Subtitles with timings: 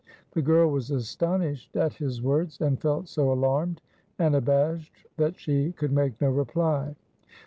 [0.31, 3.83] The girl was astonished at his words, and felt so alarmed
[4.17, 6.95] and abashed that she could make no reply.